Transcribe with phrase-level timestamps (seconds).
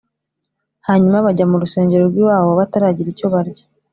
[0.87, 3.65] hanyuma bajya mu rusengero rw’iwabo bataragira icyo barya